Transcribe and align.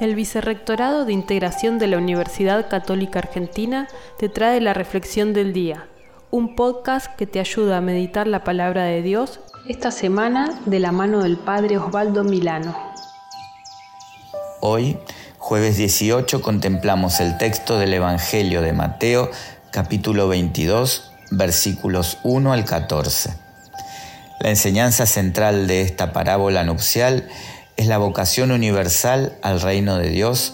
El 0.00 0.14
Vicerrectorado 0.14 1.04
de 1.04 1.12
Integración 1.12 1.78
de 1.78 1.86
la 1.86 1.98
Universidad 1.98 2.70
Católica 2.70 3.18
Argentina 3.18 3.86
te 4.18 4.30
trae 4.30 4.58
la 4.62 4.72
Reflexión 4.72 5.34
del 5.34 5.52
Día, 5.52 5.88
un 6.30 6.56
podcast 6.56 7.14
que 7.16 7.26
te 7.26 7.38
ayuda 7.38 7.76
a 7.76 7.80
meditar 7.82 8.26
la 8.26 8.42
palabra 8.42 8.84
de 8.84 9.02
Dios 9.02 9.40
esta 9.68 9.90
semana 9.90 10.58
de 10.64 10.80
la 10.80 10.90
mano 10.90 11.22
del 11.22 11.36
Padre 11.36 11.76
Osvaldo 11.76 12.24
Milano. 12.24 12.74
Hoy, 14.62 14.96
jueves 15.36 15.76
18, 15.76 16.40
contemplamos 16.40 17.20
el 17.20 17.36
texto 17.36 17.78
del 17.78 17.92
Evangelio 17.92 18.62
de 18.62 18.72
Mateo, 18.72 19.30
capítulo 19.70 20.28
22, 20.28 21.12
versículos 21.30 22.16
1 22.24 22.54
al 22.54 22.64
14. 22.64 23.34
La 24.40 24.48
enseñanza 24.48 25.04
central 25.04 25.66
de 25.66 25.82
esta 25.82 26.14
parábola 26.14 26.64
nupcial 26.64 27.28
es 27.80 27.86
la 27.86 27.96
vocación 27.96 28.50
universal 28.50 29.38
al 29.40 29.58
reino 29.58 29.96
de 29.96 30.10
Dios 30.10 30.52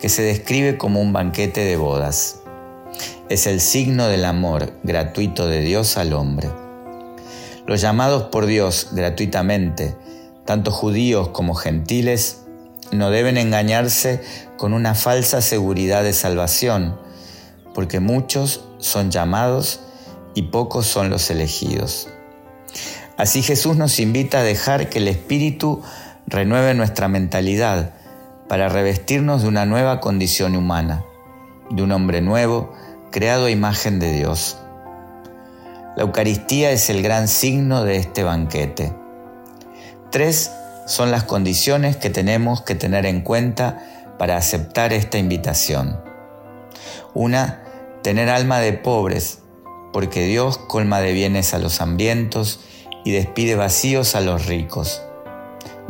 que 0.00 0.08
se 0.08 0.22
describe 0.22 0.78
como 0.78 1.02
un 1.02 1.12
banquete 1.12 1.60
de 1.60 1.76
bodas. 1.76 2.40
Es 3.28 3.46
el 3.46 3.60
signo 3.60 4.06
del 4.06 4.24
amor 4.24 4.72
gratuito 4.82 5.46
de 5.46 5.60
Dios 5.60 5.98
al 5.98 6.14
hombre. 6.14 6.48
Los 7.66 7.82
llamados 7.82 8.22
por 8.22 8.46
Dios 8.46 8.88
gratuitamente, 8.92 9.94
tanto 10.46 10.70
judíos 10.70 11.28
como 11.28 11.52
gentiles, 11.52 12.44
no 12.90 13.10
deben 13.10 13.36
engañarse 13.36 14.22
con 14.56 14.72
una 14.72 14.94
falsa 14.94 15.42
seguridad 15.42 16.02
de 16.02 16.14
salvación, 16.14 16.98
porque 17.74 18.00
muchos 18.00 18.64
son 18.78 19.10
llamados 19.10 19.80
y 20.34 20.44
pocos 20.44 20.86
son 20.86 21.10
los 21.10 21.28
elegidos. 21.30 22.08
Así 23.18 23.42
Jesús 23.42 23.76
nos 23.76 24.00
invita 24.00 24.38
a 24.38 24.42
dejar 24.42 24.88
que 24.88 25.00
el 25.00 25.08
Espíritu 25.08 25.82
renueve 26.26 26.74
nuestra 26.74 27.08
mentalidad 27.08 27.94
para 28.48 28.68
revestirnos 28.68 29.42
de 29.42 29.48
una 29.48 29.66
nueva 29.66 30.00
condición 30.00 30.56
humana, 30.56 31.04
de 31.70 31.82
un 31.82 31.92
hombre 31.92 32.20
nuevo, 32.20 32.72
creado 33.10 33.46
a 33.46 33.50
imagen 33.50 33.98
de 33.98 34.12
Dios. 34.12 34.58
La 35.96 36.02
Eucaristía 36.02 36.70
es 36.70 36.90
el 36.90 37.02
gran 37.02 37.28
signo 37.28 37.84
de 37.84 37.96
este 37.96 38.22
banquete. 38.22 38.94
Tres 40.10 40.50
son 40.86 41.10
las 41.10 41.24
condiciones 41.24 41.96
que 41.96 42.10
tenemos 42.10 42.62
que 42.62 42.74
tener 42.74 43.06
en 43.06 43.20
cuenta 43.20 44.14
para 44.18 44.36
aceptar 44.36 44.92
esta 44.92 45.18
invitación. 45.18 46.00
Una, 47.14 47.62
tener 48.02 48.28
alma 48.30 48.58
de 48.58 48.72
pobres, 48.72 49.40
porque 49.92 50.24
Dios 50.24 50.58
colma 50.58 51.00
de 51.00 51.12
bienes 51.12 51.54
a 51.54 51.58
los 51.58 51.80
hambrientos 51.80 52.60
y 53.04 53.12
despide 53.12 53.54
vacíos 53.54 54.14
a 54.14 54.20
los 54.20 54.46
ricos. 54.46 55.02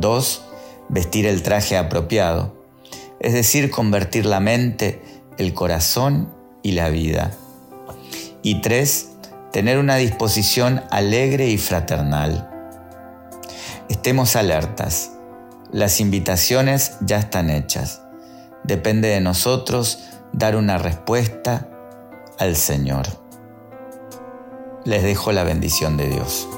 2. 0.00 0.44
Vestir 0.88 1.26
el 1.26 1.42
traje 1.42 1.76
apropiado, 1.76 2.54
es 3.20 3.34
decir, 3.34 3.70
convertir 3.70 4.24
la 4.24 4.40
mente, 4.40 5.02
el 5.36 5.52
corazón 5.52 6.32
y 6.62 6.72
la 6.72 6.88
vida. 6.88 7.32
Y 8.42 8.60
3. 8.60 9.08
Tener 9.52 9.78
una 9.78 9.96
disposición 9.96 10.82
alegre 10.90 11.48
y 11.48 11.58
fraternal. 11.58 12.50
Estemos 13.88 14.36
alertas. 14.36 15.12
Las 15.72 16.00
invitaciones 16.00 16.96
ya 17.00 17.18
están 17.18 17.50
hechas. 17.50 18.02
Depende 18.64 19.08
de 19.08 19.20
nosotros 19.20 20.00
dar 20.32 20.56
una 20.56 20.78
respuesta 20.78 21.68
al 22.38 22.56
Señor. 22.56 23.06
Les 24.84 25.02
dejo 25.02 25.32
la 25.32 25.42
bendición 25.42 25.96
de 25.96 26.08
Dios. 26.08 26.48